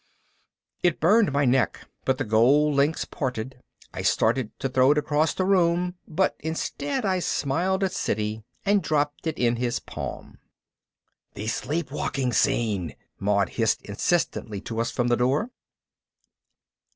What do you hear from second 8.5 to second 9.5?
and dropped it